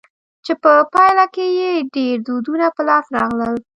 چي 0.45 0.53
په 0.63 0.71
پايله 0.93 1.25
کښي 1.35 1.47
ئې 1.59 1.71
ډېر 1.93 2.15
دودونه 2.27 2.65
په 2.75 2.81
لاس 2.89 3.05
راغلل. 3.17 3.55